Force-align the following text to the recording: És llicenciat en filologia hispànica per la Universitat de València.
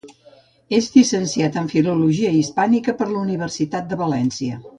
És 0.77 0.87
llicenciat 0.95 1.59
en 1.63 1.69
filologia 1.73 2.33
hispànica 2.39 2.97
per 3.03 3.11
la 3.13 3.23
Universitat 3.27 3.87
de 3.93 4.03
València. 4.03 4.61